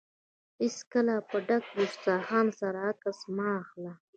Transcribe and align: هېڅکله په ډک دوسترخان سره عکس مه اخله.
هېڅکله 0.61 1.15
په 1.29 1.37
ډک 1.47 1.63
دوسترخان 1.77 2.47
سره 2.59 2.77
عکس 2.89 3.19
مه 3.35 3.47
اخله. 3.61 3.93